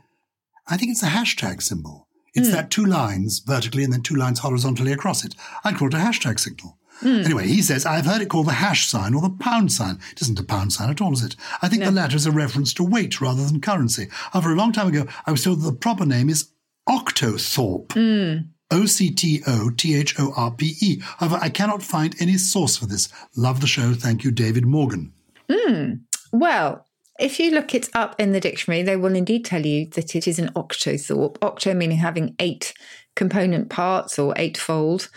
[0.69, 2.09] I think it's a hashtag symbol.
[2.35, 5.35] It's that two lines vertically and then two lines horizontally across it.
[5.65, 6.79] I'd call it a hashtag signal.
[7.03, 7.23] Hmm.
[7.25, 9.99] Anyway, he says, I've heard it called the hash sign or the pound sign.
[10.13, 11.37] It isn't a pound sign at all, is it?
[11.61, 14.09] I think the latter is a reference to weight rather than currency.
[14.11, 16.51] However, a long time ago, I was told that the proper name is
[16.89, 17.93] Octothorpe.
[17.93, 18.49] Hmm.
[18.71, 21.01] O C T O T H O R P E.
[21.19, 23.09] However, I cannot find any source for this.
[23.37, 23.93] Love the show.
[23.93, 25.13] Thank you, David Morgan.
[25.51, 25.95] Hmm.
[26.33, 26.87] Well,
[27.21, 30.27] if you look it up in the dictionary, they will indeed tell you that it
[30.27, 31.37] is an octothorpe.
[31.43, 32.73] Octo meaning having eight
[33.15, 35.09] component parts or eightfold.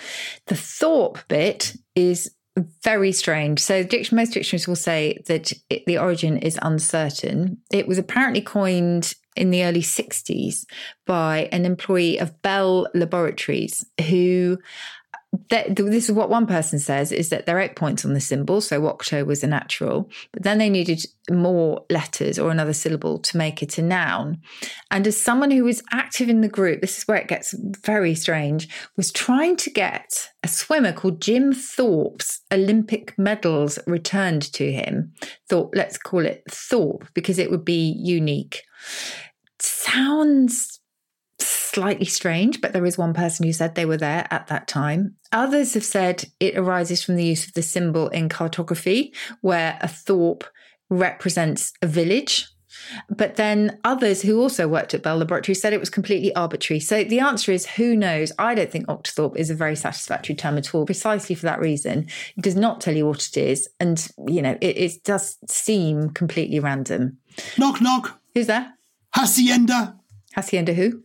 [0.47, 2.31] The thorpe bit is
[2.84, 3.60] very strange.
[3.60, 7.58] So most dictionaries will say that it, the origin is uncertain.
[7.71, 10.65] It was apparently coined in the early 60s
[11.05, 14.58] by an employee of Bell Laboratories who
[15.50, 18.21] that, this is what one person says is that there are eight points on the
[18.21, 23.17] symbol, so octo was a natural, but then they needed more letters or another syllable
[23.19, 24.41] to make it a noun.
[24.91, 28.15] And as someone who was active in the group, this is where it gets very
[28.15, 35.13] strange, was trying to get a swimmer called Jim Thorpe's Olympic medals returned to him.
[35.50, 38.63] Thought, let's call it Thorpe because it would be unique.
[39.60, 40.80] Sounds
[41.75, 45.15] slightly strange, but there is one person who said they were there at that time.
[45.31, 49.88] Others have said it arises from the use of the symbol in cartography, where a
[49.88, 50.45] thorpe
[50.89, 52.47] represents a village.
[53.09, 56.79] But then others who also worked at Bell Laboratories said it was completely arbitrary.
[56.79, 58.31] So the answer is who knows?
[58.39, 62.07] I don't think Octothorpe is a very satisfactory term at all, precisely for that reason.
[62.38, 63.67] It does not tell you what it is.
[63.79, 67.17] And, you know, it, it does seem completely random.
[67.57, 68.19] Knock, knock.
[68.33, 68.73] Who's there?
[69.13, 69.97] Hacienda.
[70.35, 71.04] Hacienda who?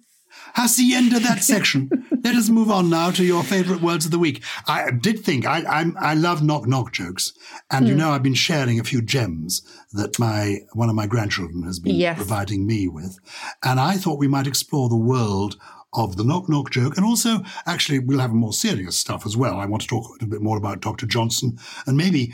[0.54, 1.88] Hacienda, that section.
[2.22, 4.42] Let us move on now to your favourite words of the week.
[4.66, 7.32] I did think I I'm, I love knock knock jokes,
[7.70, 7.90] and Hmm.
[7.90, 11.78] you know I've been sharing a few gems that my one of my grandchildren has
[11.78, 12.16] been Yes.
[12.16, 13.18] providing me with,
[13.64, 15.56] and I thought we might explore the world
[15.92, 19.58] of the knock knock joke, and also actually we'll have more serious stuff as well.
[19.58, 21.06] I want to talk a bit more about Dr.
[21.06, 22.32] Johnson, and maybe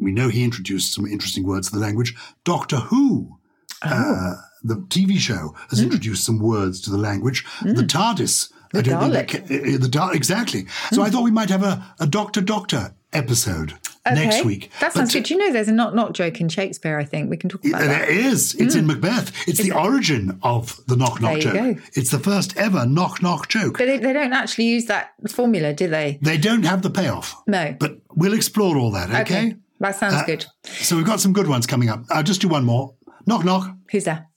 [0.00, 2.14] we know he introduced some interesting words to the language.
[2.44, 3.38] Doctor Who.
[3.82, 5.86] Uh, the TV show has hmm.
[5.86, 7.44] introduced some words to the language.
[7.46, 7.74] Hmm.
[7.74, 8.52] The TARDIS.
[8.72, 10.66] The I don't think that uh, eh, eh, the Dalek, exactly.
[10.92, 11.12] So I hmm.
[11.12, 13.74] thought we might have a, a Doctor Doctor episode.
[14.14, 14.70] next week.
[14.80, 15.24] That sounds But- good.
[15.24, 16.98] Do you know there's a not not joke in Shakespeare?
[16.98, 18.54] I think we can talk about There There is.
[18.54, 19.32] It's in Macbeth.
[19.46, 21.76] It's the origin of the knock knock There you joke.
[21.76, 21.82] go.
[21.94, 23.76] It's the first ever knock knock joke.
[23.78, 26.18] But they, they don't actually use that formula, do they?
[26.22, 27.34] They don't have the payoff.
[27.46, 27.76] No.
[27.78, 29.56] But we'll explore all that, okay?
[29.80, 30.46] That sounds Uh, good.
[30.64, 32.04] So we've got some good ones coming up.
[32.10, 32.94] I'll just do one more.
[33.26, 33.76] Knock knock.
[33.90, 34.27] Who's there?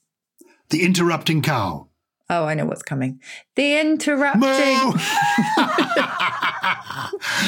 [0.72, 1.88] The interrupting cow.
[2.30, 3.20] Oh, I know what's coming.
[3.56, 4.42] The interrupting.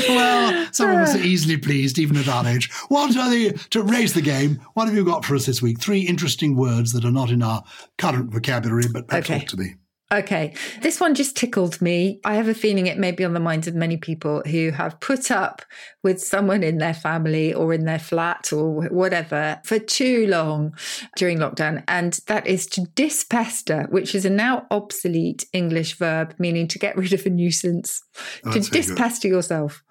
[0.10, 2.72] Well, some of us are easily pleased, even at our age.
[2.90, 5.80] What are the, to raise the game, what have you got for us this week?
[5.80, 7.64] Three interesting words that are not in our
[7.98, 9.42] current vocabulary, but perhaps Okay.
[9.42, 9.76] ought to be.
[10.14, 10.53] Okay,
[10.84, 12.20] this one just tickled me.
[12.24, 14.99] I have a feeling it may be on the minds of many people who have
[14.99, 15.64] put up
[16.03, 20.76] with someone in their family or in their flat or whatever for too long
[21.16, 21.84] during lockdown.
[21.88, 26.95] And that is to dispester, which is a now obsolete English verb meaning to get
[26.95, 28.03] rid of a nuisance,
[28.45, 29.84] Oh, to dispester yourself.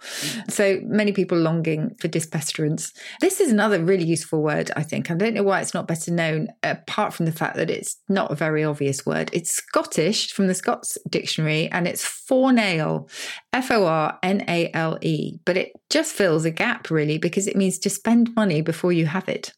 [0.48, 2.92] So many people longing for dispesterance.
[3.20, 5.10] This is another really useful word, I think.
[5.10, 8.30] I don't know why it's not better known, apart from the fact that it's not
[8.30, 9.30] a very obvious word.
[9.32, 13.08] It's Scottish from the Scots Dictionary and it's fornail,
[13.52, 15.38] F O R N A L E.
[15.44, 19.06] But it just fills a gap, really, because it means to spend money before you
[19.06, 19.52] have it.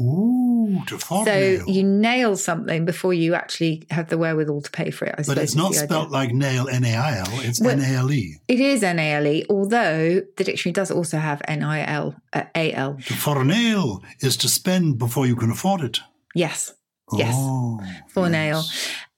[0.00, 5.06] Ooh, to So you nail something before you actually have the wherewithal to pay for
[5.06, 5.14] it.
[5.18, 7.28] I But it's not spelt like nail, N A I L.
[7.40, 8.36] It's Well- N A L E.
[8.48, 12.98] It is NALE, although the dictionary does also have NIL, uh, AL.
[13.06, 16.00] To fornail is to spend before you can afford it.
[16.34, 16.72] Yes.
[17.12, 17.34] Yes.
[17.36, 18.62] Oh, for nail.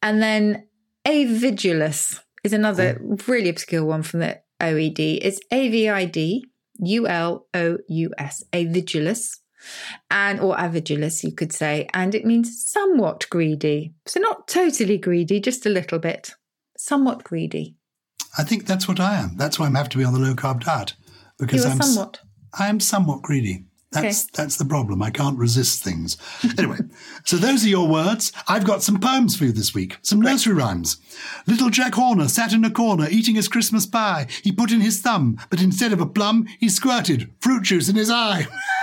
[0.03, 0.65] And then
[1.05, 5.19] avidulous is another really obscure one from the OED.
[5.23, 6.47] It's A V I D
[6.83, 9.40] U L O U S, avidulous.
[10.11, 13.93] And or avidulous, you could say, and it means somewhat greedy.
[14.07, 16.33] So not totally greedy, just a little bit.
[16.77, 17.77] Somewhat greedy.
[18.39, 19.37] I think that's what I am.
[19.37, 20.95] That's why I'm have to be on the low carb diet
[21.39, 22.21] because I'm somewhat.
[22.59, 23.65] I am somewhat greedy.
[23.93, 25.03] That's that's the problem.
[25.03, 26.17] I can't resist things.
[26.59, 26.79] Anyway,
[27.25, 28.33] so those are your words.
[28.47, 29.99] I've got some poems for you this week.
[30.03, 30.99] Some nursery rhymes.
[31.47, 34.27] Little Jack Horner sat in a corner eating his Christmas pie.
[34.43, 37.97] He put in his thumb, but instead of a plum, he squirted fruit juice in
[37.97, 38.47] his eye.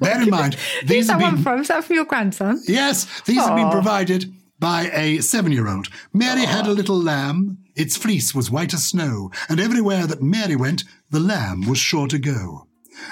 [0.00, 1.60] Bear in mind, Who's these that have one been from?
[1.60, 2.62] Is that from your grandson?
[2.66, 5.88] Yes, these have been provided by a seven year old.
[6.12, 7.58] Mary had a little lamb.
[7.76, 12.06] Its fleece was white as snow, and everywhere that Mary went, the lamb was sure
[12.08, 12.66] to go.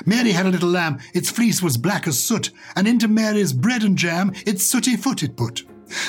[0.04, 0.98] Mary had a little lamb.
[1.14, 5.22] Its fleece was black as soot, and into Mary's bread and jam its sooty foot
[5.22, 5.64] it put.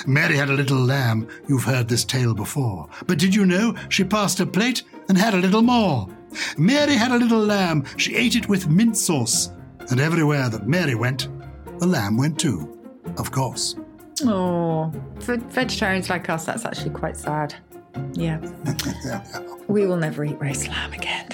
[0.05, 1.27] Mary had a little lamb.
[1.47, 2.89] You've heard this tale before.
[3.07, 6.07] But did you know she passed her plate and had a little more?
[6.57, 7.85] Mary had a little lamb.
[7.95, 9.51] She ate it with mint sauce.
[9.91, 11.27] And everywhere that Mary went,
[11.79, 12.79] the lamb went too,
[13.17, 13.75] of course.
[14.23, 17.55] Oh, for vegetarians like us, that's actually quite sad.
[18.13, 18.39] Yeah.
[19.69, 21.27] We will never eat roast lamb again.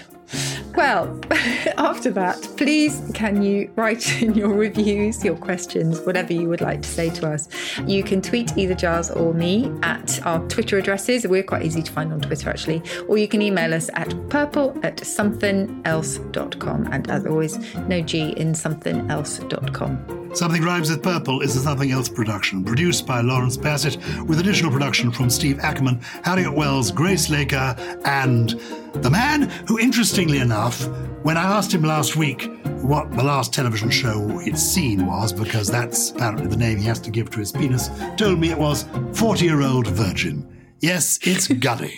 [0.76, 1.20] Well,
[1.78, 6.82] after that, please can you write in your reviews, your questions, whatever you would like
[6.82, 7.48] to say to us.
[7.86, 11.26] You can tweet either Gyles or me at our Twitter addresses.
[11.26, 12.84] We're quite easy to find on Twitter, actually.
[13.08, 16.88] Or you can email us at purple at somethingelse.com.
[16.92, 20.25] And as always, no G in somethingelse.com.
[20.34, 24.72] Something Rhymes with Purple is a Something Else production, produced by Lawrence Bassett, with additional
[24.72, 28.50] production from Steve Ackerman, Harriet Wells, Grace Laker, and
[28.96, 30.88] the man who, interestingly enough,
[31.24, 32.50] when I asked him last week
[32.82, 37.00] what the last television show he'd seen was, because that's apparently the name he has
[37.02, 40.48] to give to his penis, told me it was 40 Year Old Virgin.
[40.82, 41.98] Yes, it's Gully.